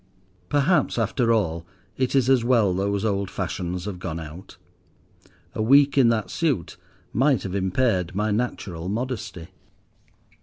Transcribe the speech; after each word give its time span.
Perhaps, 0.49 0.97
after 0.97 1.31
all, 1.31 1.63
it 1.95 2.15
is 2.15 2.27
as 2.27 2.43
well 2.43 2.73
those 2.73 3.05
old 3.05 3.29
fashions 3.29 3.85
have 3.85 3.99
gone 3.99 4.19
out. 4.19 4.57
A 5.53 5.61
week 5.61 5.95
in 5.95 6.09
that 6.09 6.31
suit 6.31 6.75
might 7.13 7.43
have 7.43 7.53
impaired 7.53 8.15
my 8.15 8.31
natural 8.31 8.89
modesty. 8.89 9.49